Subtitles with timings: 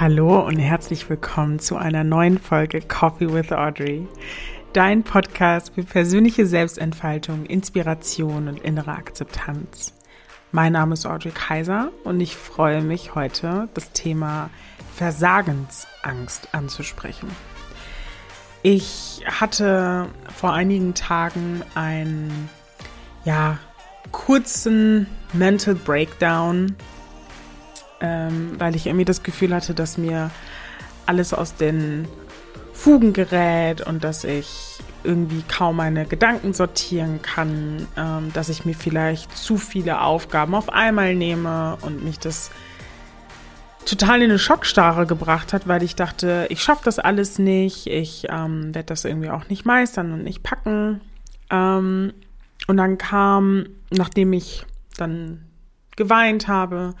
[0.00, 4.06] Hallo und herzlich willkommen zu einer neuen Folge Coffee with Audrey.
[4.72, 9.92] Dein Podcast für persönliche Selbstentfaltung, Inspiration und innere Akzeptanz.
[10.52, 14.50] Mein Name ist Audrey Kaiser und ich freue mich heute, das Thema
[14.94, 17.28] Versagensangst anzusprechen.
[18.62, 22.48] Ich hatte vor einigen Tagen einen,
[23.24, 23.58] ja,
[24.12, 26.76] kurzen Mental Breakdown
[28.00, 30.30] ähm, weil ich irgendwie das Gefühl hatte, dass mir
[31.06, 32.06] alles aus den
[32.72, 38.74] Fugen gerät und dass ich irgendwie kaum meine Gedanken sortieren kann, ähm, dass ich mir
[38.74, 42.50] vielleicht zu viele Aufgaben auf einmal nehme und mich das
[43.84, 48.26] total in eine Schockstarre gebracht hat, weil ich dachte, ich schaffe das alles nicht, ich
[48.28, 51.00] ähm, werde das irgendwie auch nicht meistern und nicht packen.
[51.50, 52.12] Ähm,
[52.66, 55.46] und dann kam, nachdem ich dann
[55.96, 56.94] geweint habe,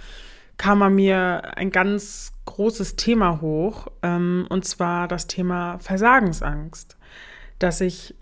[0.58, 6.96] kam an mir ein ganz großes Thema hoch, ähm, und zwar das Thema Versagensangst.
[7.58, 8.14] Dass ich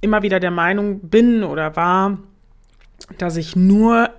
[0.00, 2.18] immer wieder der Meinung bin oder war,
[3.18, 4.10] dass ich nur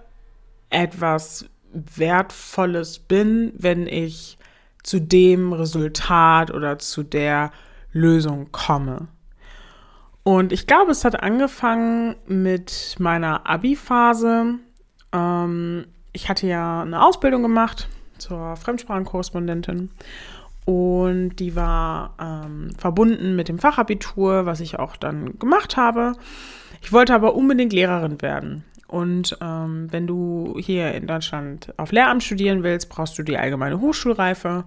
[0.69, 4.37] etwas Wertvolles bin, wenn ich
[4.83, 7.51] zu dem Resultat oder zu der
[7.91, 9.07] Lösung komme.
[10.23, 14.55] Und ich glaube, es hat angefangen mit meiner Abi-Phase.
[15.11, 19.89] Ähm, ich hatte ja eine Ausbildung gemacht zur Fremdsprachenkorrespondentin
[20.65, 26.13] und die war ähm, verbunden mit dem Fachabitur, was ich auch dann gemacht habe.
[26.81, 28.63] Ich wollte aber unbedingt Lehrerin werden.
[28.87, 33.79] Und ähm, wenn du hier in Deutschland auf Lehramt studieren willst, brauchst du die allgemeine
[33.79, 34.65] Hochschulreife.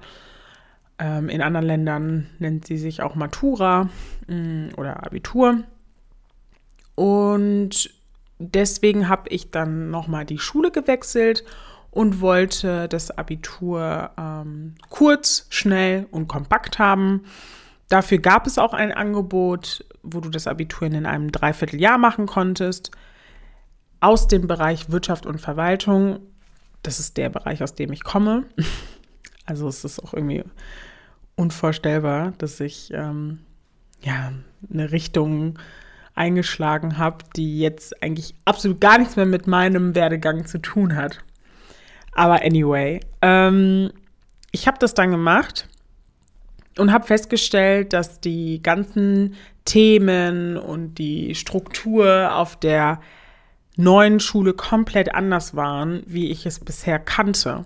[0.98, 3.90] Ähm, in anderen Ländern nennt sie sich auch Matura
[4.26, 5.58] mh, mm, oder Abitur.
[6.94, 7.90] Und
[8.38, 11.44] deswegen habe ich dann nochmal die Schule gewechselt
[11.90, 17.22] und wollte das Abitur ähm, kurz, schnell und kompakt haben.
[17.88, 22.90] Dafür gab es auch ein Angebot, wo du das Abitur in einem Dreivierteljahr machen konntest,
[24.00, 26.18] aus dem Bereich Wirtschaft und Verwaltung.
[26.82, 28.44] Das ist der Bereich, aus dem ich komme.
[29.46, 30.42] Also es ist auch irgendwie
[31.36, 33.40] unvorstellbar, dass ich ähm,
[34.00, 34.32] ja
[34.72, 35.58] eine Richtung
[36.14, 41.20] eingeschlagen habe, die jetzt eigentlich absolut gar nichts mehr mit meinem Werdegang zu tun hat.
[42.12, 43.90] Aber anyway, ähm,
[44.52, 45.68] ich habe das dann gemacht
[46.78, 53.00] und habe festgestellt, dass die ganzen Themen und die Struktur auf der
[53.76, 57.64] neuen Schule komplett anders waren, wie ich es bisher kannte.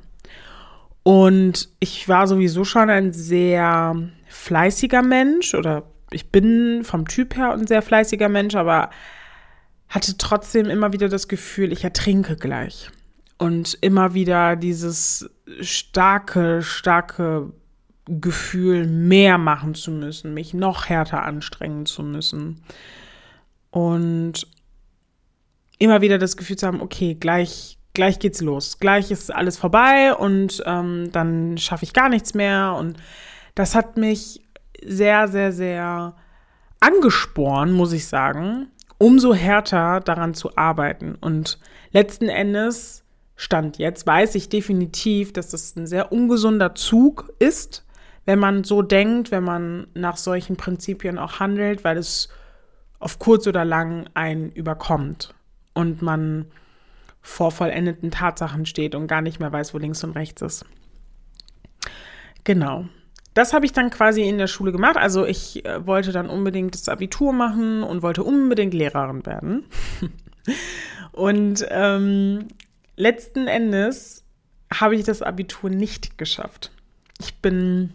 [1.02, 3.94] Und ich war sowieso schon ein sehr
[4.26, 8.90] fleißiger Mensch oder ich bin vom Typ her ein sehr fleißiger Mensch, aber
[9.88, 12.90] hatte trotzdem immer wieder das Gefühl, ich ertrinke gleich.
[13.38, 15.30] Und immer wieder dieses
[15.60, 17.52] starke, starke
[18.06, 22.62] Gefühl, mehr machen zu müssen, mich noch härter anstrengen zu müssen.
[23.70, 24.46] Und
[25.78, 28.78] immer wieder das Gefühl zu haben, okay, gleich, gleich geht's los.
[28.80, 32.74] Gleich ist alles vorbei und ähm, dann schaffe ich gar nichts mehr.
[32.78, 32.96] Und
[33.54, 34.42] das hat mich
[34.84, 36.14] sehr, sehr, sehr
[36.80, 38.68] angespornt, muss ich sagen,
[38.98, 41.16] umso härter daran zu arbeiten.
[41.20, 41.58] Und
[41.92, 43.04] letzten Endes,
[43.36, 47.86] Stand jetzt, weiß ich definitiv, dass das ein sehr ungesunder Zug ist,
[48.24, 52.28] wenn man so denkt, wenn man nach solchen Prinzipien auch handelt, weil es
[52.98, 55.34] auf kurz oder lang einen überkommt
[55.72, 56.46] und man
[57.20, 60.64] vor vollendeten Tatsachen steht und gar nicht mehr weiß, wo links und rechts ist.
[62.42, 62.86] Genau
[63.38, 64.96] das habe ich dann quasi in der Schule gemacht.
[64.96, 69.64] Also ich äh, wollte dann unbedingt das Abitur machen und wollte unbedingt Lehrerin werden.
[71.12, 72.48] und ähm,
[72.96, 74.24] letzten Endes
[74.74, 76.72] habe ich das Abitur nicht geschafft.
[77.20, 77.92] Ich bin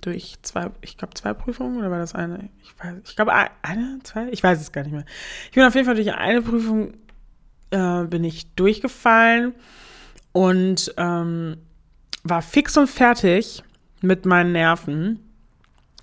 [0.00, 2.48] durch zwei, ich glaube zwei Prüfungen oder war das eine?
[2.62, 5.04] Ich weiß, ich glaube eine, zwei, ich weiß es gar nicht mehr.
[5.46, 6.94] Ich bin auf jeden Fall durch eine Prüfung
[7.70, 9.54] äh, bin ich durchgefallen
[10.32, 11.56] und ähm,
[12.24, 13.62] war fix und fertig
[14.00, 15.20] mit meinen Nerven,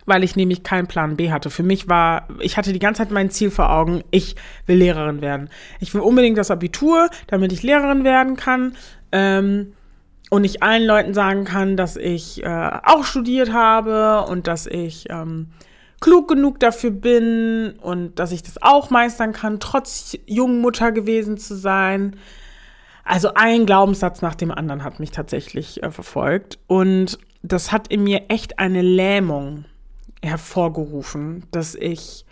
[0.06, 1.50] weil ich nämlich keinen Plan B hatte.
[1.50, 4.36] Für mich war, ich hatte die ganze Zeit mein Ziel vor Augen, ich
[4.66, 5.50] will Lehrerin werden.
[5.80, 8.76] Ich will unbedingt das Abitur, damit ich Lehrerin werden kann.
[9.12, 9.74] Ähm,
[10.30, 15.06] und ich allen Leuten sagen kann, dass ich äh, auch studiert habe und dass ich
[15.10, 15.48] ähm,
[16.00, 21.38] klug genug dafür bin und dass ich das auch meistern kann, trotz jungen Mutter gewesen
[21.38, 22.18] zu sein.
[23.04, 26.60] Also ein Glaubenssatz nach dem anderen hat mich tatsächlich äh, verfolgt.
[26.68, 27.18] Und
[27.52, 29.66] das hat in mir echt eine Lähmung
[30.22, 32.26] hervorgerufen, dass ich,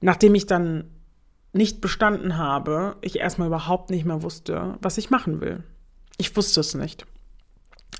[0.00, 0.84] nachdem ich dann
[1.52, 5.62] nicht bestanden habe, ich erstmal überhaupt nicht mehr wusste, was ich machen will.
[6.16, 7.06] Ich wusste es nicht.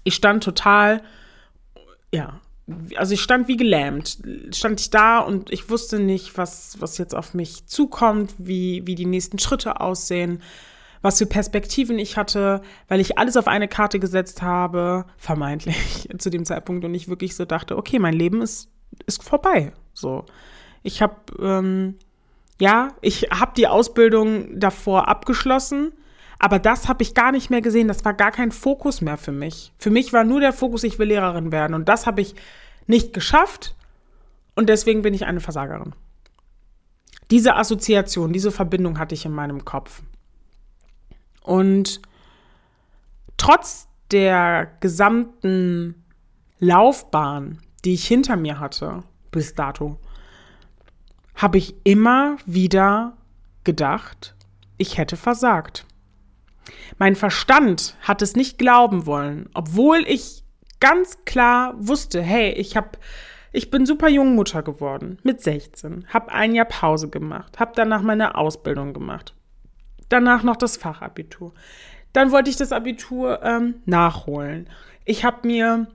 [0.03, 1.03] Ich stand total
[2.15, 2.41] ja,
[2.97, 4.19] also ich stand wie gelähmt,
[4.55, 8.95] stand ich da und ich wusste nicht, was, was jetzt auf mich zukommt, wie, wie
[8.95, 10.41] die nächsten Schritte aussehen,
[11.05, 16.31] was für Perspektiven ich hatte, weil ich alles auf eine Karte gesetzt habe, vermeintlich zu
[16.31, 18.71] dem Zeitpunkt und ich wirklich so dachte, okay, mein Leben ist,
[19.07, 19.73] ist vorbei.
[19.93, 20.25] So,
[20.83, 21.97] ich habe, ähm,
[22.59, 25.93] ja, ich habe die Ausbildung davor abgeschlossen
[26.39, 27.89] aber das habe ich gar nicht mehr gesehen.
[27.89, 29.73] Das war gar kein Fokus mehr für mich.
[29.79, 31.73] Für mich war nur der Fokus, ich will Lehrerin werden.
[31.73, 32.35] Und das habe ich
[32.87, 33.75] nicht geschafft.
[34.55, 35.95] Und deswegen bin ich eine Versagerin.
[37.31, 40.03] Diese Assoziation, diese Verbindung hatte ich in meinem Kopf.
[41.45, 42.03] Und
[43.37, 46.05] trotz der gesamten
[46.59, 50.01] Laufbahn, die ich hinter mir hatte, bis dato,
[51.37, 53.17] habe ich immer wieder
[53.63, 54.35] gedacht,
[54.79, 55.87] ich hätte versagt.
[56.99, 60.43] Mein Verstand hat es nicht glauben wollen, obwohl ich
[60.81, 62.99] ganz klar wusste, hey, ich habe
[63.53, 68.35] ich bin super Jungmutter geworden mit 16, habe ein Jahr Pause gemacht, habe danach meine
[68.35, 69.35] Ausbildung gemacht,
[70.15, 71.53] danach noch das Fachabitur.
[72.13, 74.71] Dann wollte ich das Abitur ähm, nachholen.
[75.05, 75.89] Ich habe mir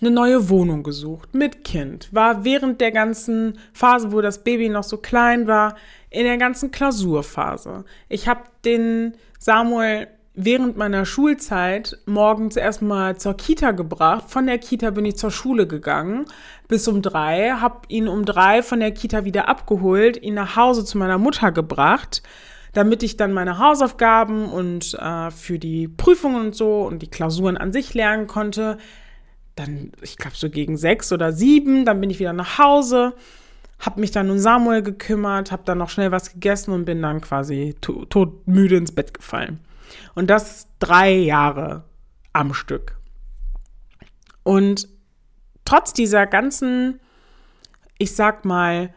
[0.00, 4.82] eine neue Wohnung gesucht mit Kind, war während der ganzen Phase, wo das Baby noch
[4.82, 5.76] so klein war,
[6.10, 7.84] in der ganzen Klausurphase.
[8.08, 14.24] Ich habe den Samuel während meiner Schulzeit morgens erstmal zur Kita gebracht.
[14.28, 16.26] Von der Kita bin ich zur Schule gegangen
[16.66, 20.84] bis um drei, habe ihn um drei von der Kita wieder abgeholt, ihn nach Hause
[20.84, 22.22] zu meiner Mutter gebracht,
[22.74, 27.56] damit ich dann meine Hausaufgaben und äh, für die Prüfungen und so und die Klausuren
[27.56, 28.78] an sich lernen konnte.
[29.56, 33.14] Dann, ich glaube, so gegen sechs oder sieben, dann bin ich wieder nach Hause
[33.78, 37.20] habe mich dann um Samuel gekümmert, habe dann noch schnell was gegessen und bin dann
[37.20, 39.60] quasi to todmüde ins Bett gefallen.
[40.14, 41.84] Und das drei Jahre
[42.32, 42.96] am Stück.
[44.42, 44.88] Und
[45.64, 47.00] trotz dieser ganzen,
[47.98, 48.94] ich sag mal,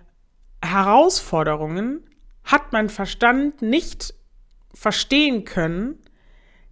[0.62, 2.07] Herausforderungen
[2.48, 4.14] hat mein Verstand nicht
[4.74, 6.00] verstehen können,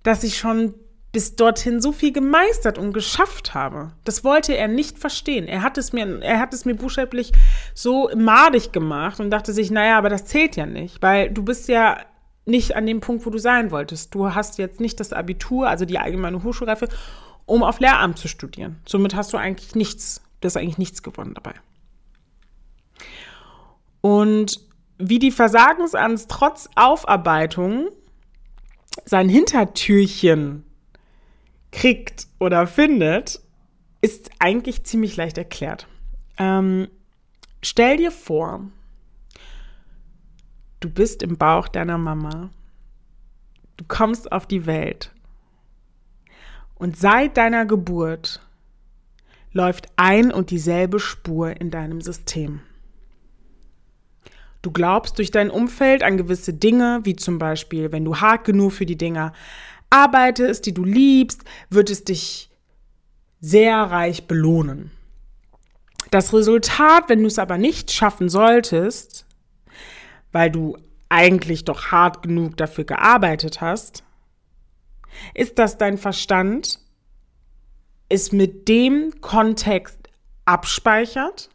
[0.03, 0.73] dass ich schon
[1.11, 3.93] bis dorthin so viel gemeistert und geschafft habe.
[4.03, 5.47] Das wollte er nicht verstehen.
[5.47, 7.31] Er hat es mir, er hat es mir buchstäblich
[7.73, 11.69] so madig gemacht und dachte sich, naja, aber das zählt ja nicht, weil du bist
[11.69, 11.99] ja
[12.45, 14.13] nicht an dem Punkt, wo du sein wolltest.
[14.13, 16.89] Du hast jetzt nicht das Abitur, also die allgemeine Hochschulreife,
[17.45, 18.81] um auf Lehramt zu studieren.
[18.85, 21.53] Somit hast du eigentlich nichts, du hast eigentlich nichts gewonnen dabei.
[24.01, 24.59] Und
[24.97, 27.89] wie die Versagensangst trotz Aufarbeitung
[29.03, 30.63] sein Hintertürchen
[31.71, 33.41] kriegt oder findet,
[34.01, 35.87] ist eigentlich ziemlich leicht erklärt.
[36.37, 36.87] Ähm,
[37.61, 38.61] stell dir vor,
[40.79, 42.49] du bist im Bauch deiner Mama,
[43.77, 45.11] du kommst auf die Welt
[46.75, 48.41] und seit deiner Geburt
[49.51, 52.61] läuft ein und dieselbe Spur in deinem System.
[54.65, 58.71] Du glaubst durch dein Umfeld an gewisse Dinge, wie zum Beispiel, wenn du hart genug
[58.71, 59.31] für die Dinge
[59.91, 62.49] arbeitest, die du liebst, wird es dich
[63.39, 64.89] sehr reich belohnen.
[66.09, 69.27] Das Resultat, wenn du es aber nicht schaffen solltest,
[70.31, 70.79] weil du
[71.09, 74.03] eigentlich doch hart genug dafür gearbeitet hast,
[75.35, 76.79] ist, dass dein Verstand
[78.09, 80.09] es mit dem Kontext
[80.45, 81.51] abspeichert,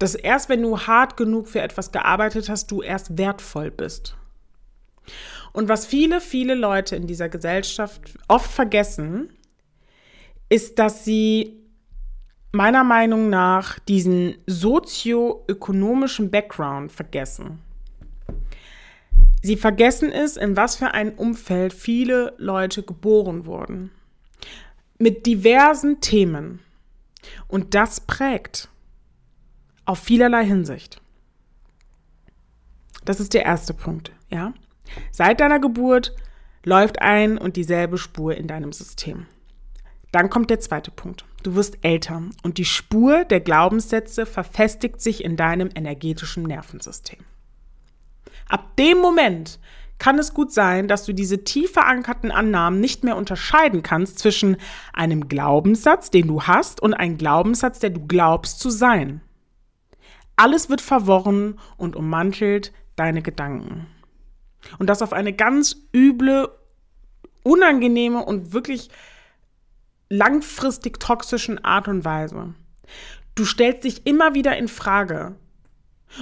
[0.00, 4.16] dass erst wenn du hart genug für etwas gearbeitet hast, du erst wertvoll bist.
[5.52, 9.30] Und was viele, viele Leute in dieser Gesellschaft oft vergessen,
[10.48, 11.60] ist, dass sie
[12.50, 17.60] meiner Meinung nach diesen sozioökonomischen Background vergessen.
[19.42, 23.90] Sie vergessen es, in was für ein Umfeld viele Leute geboren wurden.
[24.98, 26.60] Mit diversen Themen.
[27.48, 28.69] Und das prägt
[29.90, 31.02] auf vielerlei Hinsicht.
[33.04, 34.54] Das ist der erste Punkt, ja?
[35.10, 36.14] Seit deiner Geburt
[36.64, 39.26] läuft ein und dieselbe Spur in deinem System.
[40.12, 41.24] Dann kommt der zweite Punkt.
[41.42, 47.18] Du wirst älter und die Spur der Glaubenssätze verfestigt sich in deinem energetischen Nervensystem.
[48.48, 49.58] Ab dem Moment
[49.98, 54.56] kann es gut sein, dass du diese tief verankerten Annahmen nicht mehr unterscheiden kannst zwischen
[54.92, 59.20] einem Glaubenssatz, den du hast, und einem Glaubenssatz, der du glaubst zu sein.
[60.40, 63.86] Alles wird verworren und ummantelt deine Gedanken.
[64.78, 66.48] Und das auf eine ganz üble,
[67.42, 68.88] unangenehme und wirklich
[70.08, 72.54] langfristig toxischen Art und Weise.
[73.34, 75.36] Du stellst dich immer wieder in Frage.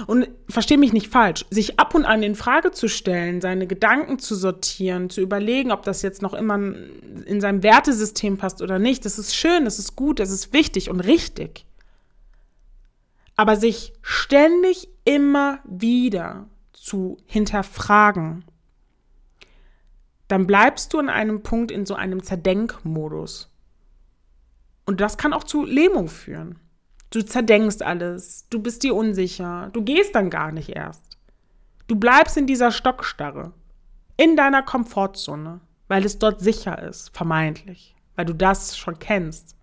[0.05, 4.19] Und verstehe mich nicht falsch, sich ab und an in Frage zu stellen, seine Gedanken
[4.19, 6.59] zu sortieren, zu überlegen, ob das jetzt noch immer
[7.25, 10.89] in seinem Wertesystem passt oder nicht, das ist schön, das ist gut, das ist wichtig
[10.89, 11.65] und richtig.
[13.39, 18.43] Aber sich ständig immer wieder zu hinterfragen,
[20.27, 23.49] dann bleibst du an einem Punkt in so einem Zerdenkmodus.
[24.85, 26.59] Und das kann auch zu Lähmung führen.
[27.11, 31.17] Du zerdenkst alles, du bist dir unsicher, du gehst dann gar nicht erst.
[31.87, 33.53] Du bleibst in dieser Stockstarre,
[34.17, 39.55] in deiner Komfortzone, weil es dort sicher ist, vermeintlich, weil du das schon kennst.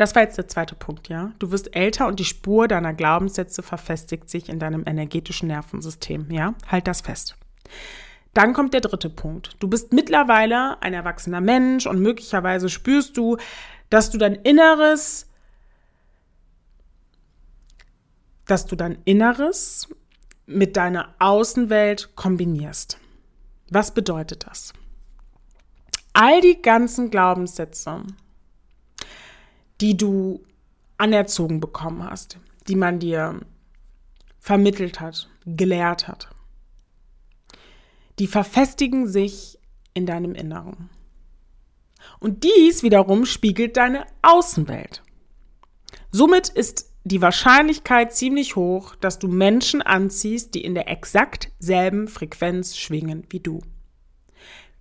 [0.00, 1.32] Das war jetzt der zweite Punkt, ja.
[1.40, 6.54] Du wirst älter und die Spur deiner Glaubenssätze verfestigt sich in deinem energetischen Nervensystem, ja.
[6.66, 7.36] Halt das fest.
[8.32, 9.56] Dann kommt der dritte Punkt.
[9.58, 13.36] Du bist mittlerweile ein erwachsener Mensch und möglicherweise spürst du,
[13.90, 15.26] dass du dein Inneres
[18.46, 19.86] dass du dein Inneres
[20.46, 22.98] mit deiner Außenwelt kombinierst.
[23.68, 24.72] Was bedeutet das?
[26.14, 28.02] All die ganzen Glaubenssätze,
[29.80, 30.44] die du
[30.98, 33.40] anerzogen bekommen hast, die man dir
[34.38, 36.28] vermittelt hat, gelehrt hat,
[38.18, 39.58] die verfestigen sich
[39.94, 40.90] in deinem Inneren.
[42.18, 45.02] Und dies wiederum spiegelt deine Außenwelt.
[46.10, 52.08] Somit ist die Wahrscheinlichkeit ziemlich hoch, dass du Menschen anziehst, die in der exakt selben
[52.08, 53.62] Frequenz schwingen wie du.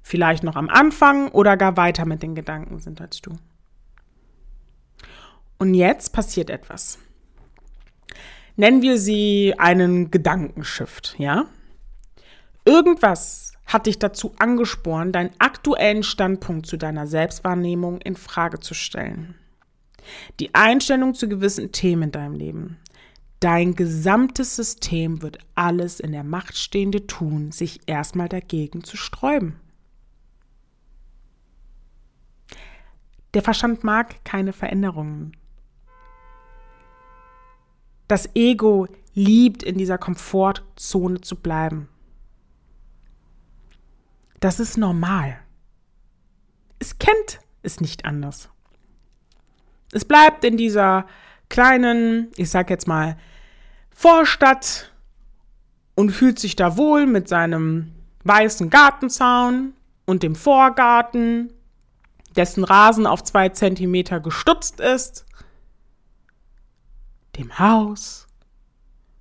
[0.01, 3.37] Vielleicht noch am Anfang oder gar weiter mit den Gedanken sind als du.
[5.59, 6.97] Und jetzt passiert etwas.
[8.55, 11.45] Nennen wir sie einen Gedankenshift, ja?
[12.65, 19.35] Irgendwas hat dich dazu angespornt, deinen aktuellen Standpunkt zu deiner Selbstwahrnehmung in Frage zu stellen.
[20.39, 22.77] Die Einstellung zu gewissen Themen in deinem Leben.
[23.39, 29.59] Dein gesamtes System wird alles in der Macht Stehende tun, sich erstmal dagegen zu sträuben.
[33.33, 35.37] Der Verstand mag keine Veränderungen.
[38.09, 41.87] Das Ego liebt in dieser Komfortzone zu bleiben.
[44.39, 45.39] Das ist normal.
[46.79, 48.49] Es kennt es nicht anders.
[49.91, 51.05] Es bleibt in dieser
[51.49, 53.15] kleinen, ich sag jetzt mal,
[53.91, 54.91] Vorstadt
[55.93, 57.91] und fühlt sich da wohl mit seinem
[58.23, 59.73] weißen Gartenzaun
[60.05, 61.53] und dem Vorgarten,
[62.35, 65.25] dessen Rasen auf zwei Zentimeter gestutzt ist,
[67.39, 68.27] dem Haus,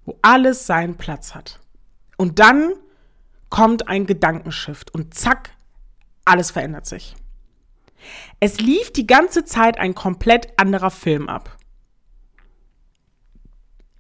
[0.05, 1.61] wo alles seinen Platz hat.
[2.17, 2.73] Und dann
[3.49, 5.51] kommt ein Gedankenschiff und zack,
[6.25, 7.15] alles verändert sich.
[8.41, 11.57] Es lief die ganze Zeit ein komplett anderer Film ab.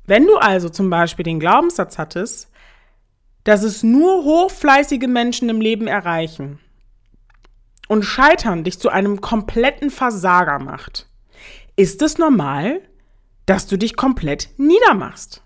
[0.04, 2.50] Wenn du also zum Beispiel den Glaubenssatz hattest,
[3.44, 6.58] dass es nur hochfleißige Menschen im Leben erreichen
[7.88, 11.08] und Scheitern dich zu einem kompletten Versager macht,
[11.76, 12.80] ist es normal,
[13.48, 15.42] dass du dich komplett niedermachst.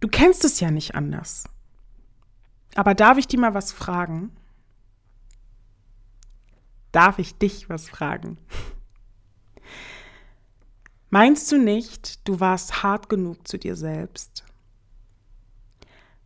[0.00, 1.44] Du kennst es ja nicht anders.
[2.74, 4.36] Aber darf ich dir mal was fragen?
[6.96, 8.38] darf ich dich was fragen.
[11.10, 14.46] Meinst du nicht, du warst hart genug zu dir selbst?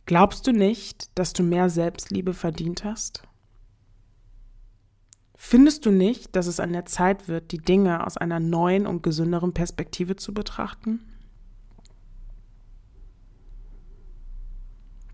[0.05, 3.23] Glaubst du nicht, dass du mehr Selbstliebe verdient hast?
[5.43, 9.01] Findest du nicht, dass es an der Zeit wird, die Dinge aus einer neuen und
[9.01, 11.01] gesünderen Perspektive zu betrachten?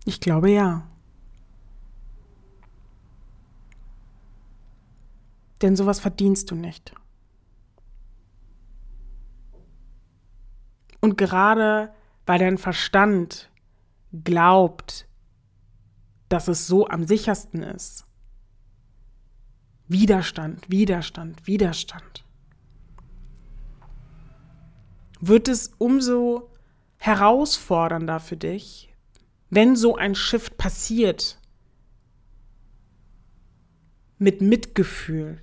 [0.04, 0.86] Ich glaube ja.
[5.62, 6.94] Denn sowas verdienst du nicht.
[11.00, 11.90] Und gerade
[12.26, 13.50] weil dein Verstand
[14.12, 15.08] glaubt,
[16.28, 18.07] dass es so am sichersten ist.
[19.88, 22.24] Widerstand, Widerstand, Widerstand.
[25.20, 26.50] Wird es umso
[26.98, 28.92] herausfordernder für dich,
[29.50, 31.38] wenn so ein Shift passiert,
[34.18, 35.38] mit Mitgefühl,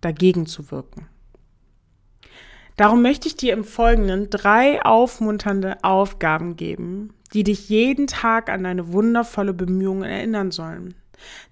[0.00, 1.06] dagegen zu wirken.
[2.76, 8.64] Darum möchte ich dir im Folgenden drei aufmunternde Aufgaben geben, die dich jeden Tag an
[8.64, 10.94] deine wundervolle Bemühungen erinnern sollen.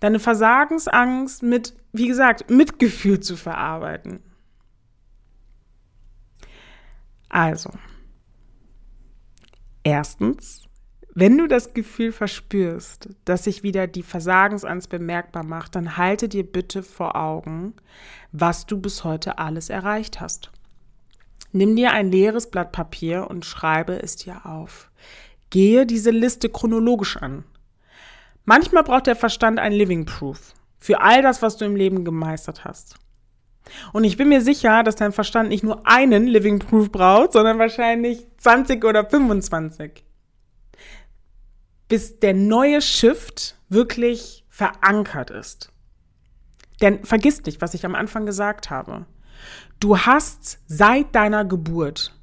[0.01, 4.21] Deine Versagensangst mit, wie gesagt, Mitgefühl zu verarbeiten.
[7.29, 7.71] Also,
[9.83, 10.69] erstens,
[11.15, 16.45] wenn du das Gefühl verspürst, dass sich wieder die Versagensangst bemerkbar macht, dann halte dir
[16.45, 17.75] bitte vor Augen,
[18.33, 20.51] was du bis heute alles erreicht hast.
[21.53, 24.91] Nimm dir ein leeres Blatt Papier und schreibe es dir auf.
[25.51, 27.45] Gehe diese Liste chronologisch an.
[28.45, 32.65] Manchmal braucht der Verstand ein Living Proof für all das, was du im Leben gemeistert
[32.65, 32.97] hast.
[33.95, 37.59] Und ich bin mir sicher, dass dein Verstand nicht nur einen Living Proof braucht, sondern
[37.59, 40.05] wahrscheinlich 20 oder 25.
[41.89, 45.71] Bis der neue Shift wirklich verankert ist.
[46.83, 49.07] Denn vergiss nicht, was ich am Anfang gesagt habe.
[49.81, 52.15] Du hast seit deiner Geburt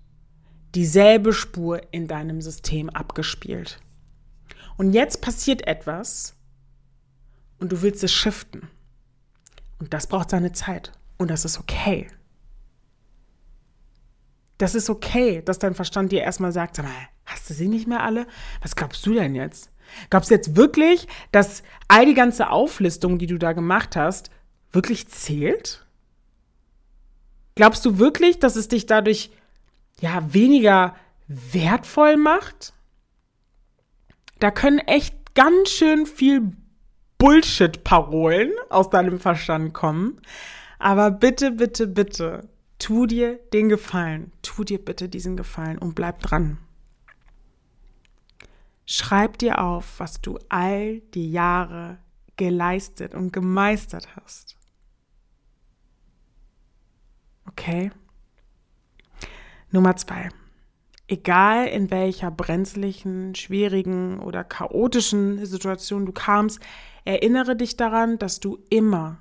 [0.76, 3.80] dieselbe Spur in deinem System abgespielt.
[4.78, 6.36] Und jetzt passiert etwas
[7.60, 8.70] und du willst es shiften.
[9.80, 10.92] Und das braucht seine Zeit.
[11.18, 12.08] Und das ist okay.
[14.58, 16.94] Das ist okay, dass dein Verstand dir erstmal sagt, sag mal,
[17.26, 18.28] hast du sie nicht mehr alle?
[18.62, 19.72] Was glaubst du denn jetzt?
[20.10, 24.30] Glaubst du jetzt wirklich, dass all die ganze Auflistung, die du da gemacht hast,
[24.72, 25.86] wirklich zählt?
[27.56, 29.32] Glaubst du wirklich, dass es dich dadurch
[30.00, 30.96] ja weniger
[31.28, 32.74] wertvoll macht?
[34.42, 36.52] Da können echt ganz schön viel
[37.20, 40.20] Bullshit-Parolen aus deinem Verstand kommen.
[40.80, 44.32] Aber bitte, bitte, bitte, tu dir den Gefallen.
[44.42, 46.58] Tu dir bitte diesen Gefallen und bleib dran.
[48.88, 52.00] Schreib dir auf, was du all die Jahre
[52.36, 54.58] geleistet und gemeistert hast.
[57.46, 57.92] Okay?
[59.70, 60.30] Nummer zwei.
[61.12, 66.60] Egal in welcher brenzlichen, schwierigen oder chaotischen Situation du kamst,
[67.06, 69.18] erinnere dich daran, dass du immer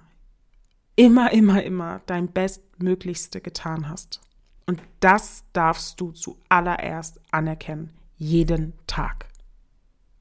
[1.01, 4.21] immer, immer, immer dein Bestmöglichste getan hast.
[4.67, 7.95] Und das darfst du zuallererst anerkennen.
[8.17, 9.27] Jeden Tag.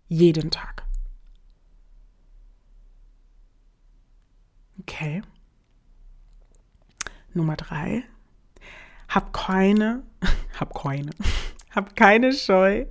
[0.07, 0.85] Jeden Tag.
[4.79, 5.21] Okay.
[7.33, 8.03] Nummer drei.
[9.09, 10.03] Hab keine,
[10.59, 11.11] hab keine,
[11.69, 12.85] hab keine Scheu,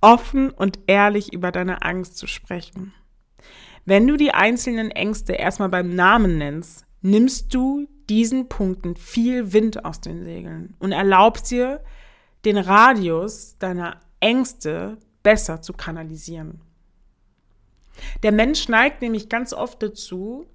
[0.00, 2.94] offen und ehrlich über deine Angst zu sprechen.
[3.84, 9.84] Wenn du die einzelnen Ängste erstmal beim Namen nennst, nimmst du diesen Punkten viel Wind
[9.84, 11.82] aus den Segeln und erlaubst dir,
[12.44, 16.60] den Radius deiner Ängste besser zu kanalisieren.
[18.22, 20.46] Der Mensch neigt nämlich ganz oft dazu,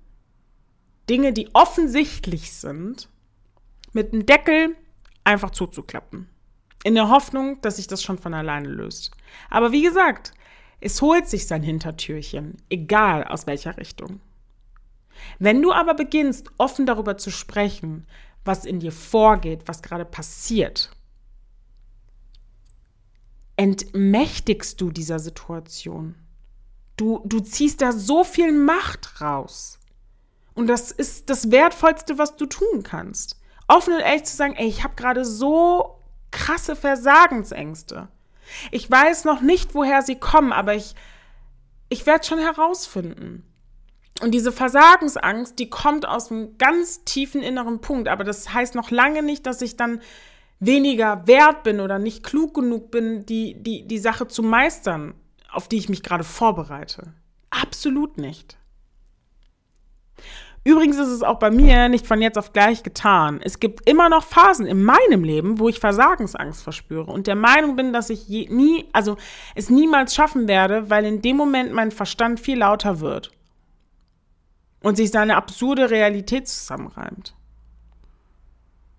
[1.09, 3.09] Dinge, die offensichtlich sind,
[3.93, 4.75] mit einem Deckel
[5.23, 6.29] einfach zuzuklappen.
[6.83, 9.11] In der Hoffnung, dass sich das schon von alleine löst.
[9.49, 10.33] Aber wie gesagt,
[10.79, 14.19] es holt sich sein Hintertürchen, egal aus welcher Richtung.
[15.37, 18.07] Wenn du aber beginnst, offen darüber zu sprechen,
[18.43, 20.89] was in dir vorgeht, was gerade passiert,
[23.57, 26.15] entmächtigst du dieser Situation.
[26.97, 29.79] Du, du ziehst da so viel Macht raus.
[30.55, 33.39] Und das ist das Wertvollste, was du tun kannst.
[33.67, 36.00] Offen und ehrlich zu sagen, ey, ich habe gerade so
[36.31, 38.07] krasse Versagensängste.
[38.71, 40.95] Ich weiß noch nicht, woher sie kommen, aber ich,
[41.89, 43.45] ich werde schon herausfinden.
[44.21, 48.07] Und diese Versagensangst, die kommt aus einem ganz tiefen inneren Punkt.
[48.07, 50.01] Aber das heißt noch lange nicht, dass ich dann
[50.59, 55.15] weniger wert bin oder nicht klug genug bin, die, die, die Sache zu meistern,
[55.51, 57.13] auf die ich mich gerade vorbereite.
[57.49, 58.57] Absolut nicht.
[60.63, 63.41] Übrigens ist es auch bei mir nicht von jetzt auf gleich getan.
[63.43, 67.75] Es gibt immer noch Phasen in meinem Leben, wo ich Versagensangst verspüre und der Meinung
[67.75, 69.17] bin, dass ich je, nie, also
[69.55, 73.31] es niemals schaffen werde, weil in dem Moment mein Verstand viel lauter wird
[74.83, 77.35] und sich seine absurde Realität zusammenreimt.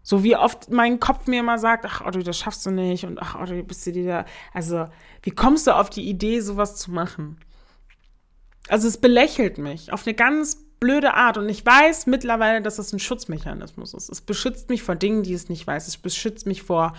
[0.02, 3.22] So wie oft mein Kopf mir immer sagt, ach Otto, das schaffst du nicht und
[3.22, 4.88] ach Otto, bist du dir da, also
[5.22, 7.38] wie kommst du auf die Idee, sowas zu machen?
[8.68, 12.92] Also es belächelt mich auf eine ganz blöde Art und ich weiß mittlerweile, dass das
[12.92, 14.10] ein Schutzmechanismus ist.
[14.10, 15.86] Es beschützt mich vor Dingen, die es nicht weiß.
[15.86, 16.92] Es beschützt mich vor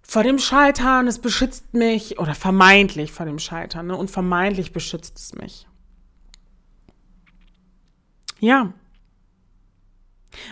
[0.00, 3.96] vor dem Scheitern, es beschützt mich oder vermeintlich vor dem Scheitern ne?
[3.96, 5.68] und vermeintlich beschützt es mich.
[8.40, 8.72] Ja.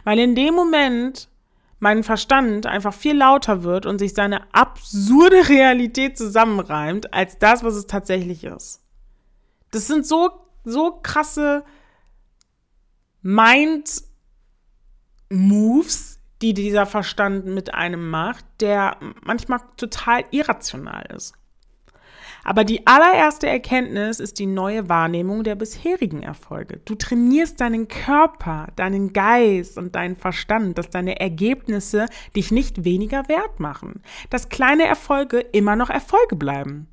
[0.04, 1.28] Weil in dem Moment
[1.78, 7.74] mein Verstand einfach viel lauter wird und sich seine absurde Realität zusammenreimt, als das, was
[7.74, 8.82] es tatsächlich ist.
[9.70, 10.30] Das sind so,
[10.64, 11.64] so krasse
[13.22, 21.34] Mind-Moves, die dieser Verstand mit einem macht, der manchmal total irrational ist.
[22.42, 26.80] Aber die allererste Erkenntnis ist die neue Wahrnehmung der bisherigen Erfolge.
[26.84, 33.28] Du trainierst deinen Körper, deinen Geist und deinen Verstand, dass deine Ergebnisse dich nicht weniger
[33.28, 36.88] wert machen, dass kleine Erfolge immer noch Erfolge bleiben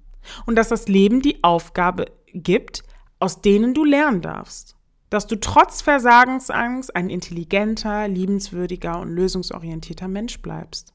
[0.46, 2.84] und dass das Leben die Aufgabe gibt,
[3.20, 4.77] aus denen du lernen darfst.
[5.10, 10.94] Dass du trotz Versagensangst ein intelligenter, liebenswürdiger und lösungsorientierter Mensch bleibst.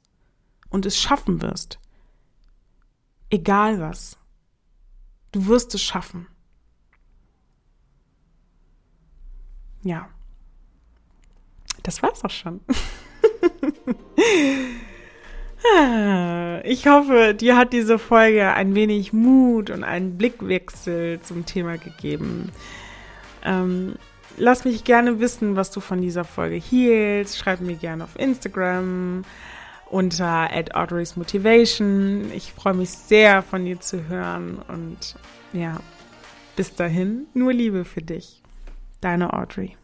[0.72, 1.78] und es schaffen wirst.
[3.30, 4.16] Egal was.
[5.30, 6.26] Du wirst es schaffen.
[9.82, 10.08] Ja.
[11.82, 12.60] Das war's auch schon.
[16.64, 22.50] Ich hoffe, dir hat diese Folge ein wenig Mut und einen Blickwechsel zum Thema gegeben.
[23.44, 23.94] Ähm,
[24.36, 27.38] lass mich gerne wissen, was du von dieser Folge hielst.
[27.38, 29.24] Schreib mir gerne auf Instagram
[29.90, 30.48] unter
[31.16, 32.32] Motivation.
[32.32, 35.16] Ich freue mich sehr, von dir zu hören und
[35.52, 35.80] ja,
[36.56, 38.42] bis dahin, nur Liebe für dich.
[39.00, 39.76] Deine Audrey.